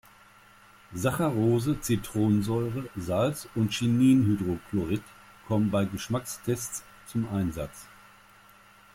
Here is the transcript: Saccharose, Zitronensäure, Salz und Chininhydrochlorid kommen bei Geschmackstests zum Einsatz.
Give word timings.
Saccharose, 0.95 1.79
Zitronensäure, 1.79 2.85
Salz 2.95 3.47
und 3.53 3.69
Chininhydrochlorid 3.69 5.03
kommen 5.47 5.69
bei 5.69 5.85
Geschmackstests 5.85 6.83
zum 7.05 7.31
Einsatz. 7.31 7.87